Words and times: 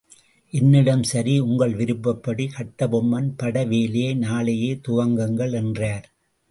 என்னிடம், 0.53 1.03
சரி, 1.03 1.39
உங்கள் 1.39 1.75
விருப்பப்படி 1.75 2.47
கட்டபொம்மன் 2.57 3.29
பட 3.37 3.65
வேலையை 3.65 4.15
நாளையே 4.15 4.71
துவக்குங்கள் 4.87 5.53
என்றார். 5.53 6.07